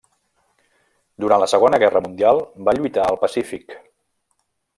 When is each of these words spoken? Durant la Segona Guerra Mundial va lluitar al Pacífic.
Durant 1.23 1.43
la 1.43 1.49
Segona 1.51 1.81
Guerra 1.83 2.01
Mundial 2.07 2.41
va 2.69 2.75
lluitar 2.79 3.05
al 3.11 3.21
Pacífic. 3.27 3.79